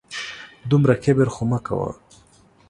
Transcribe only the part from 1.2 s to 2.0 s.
خو مه کوه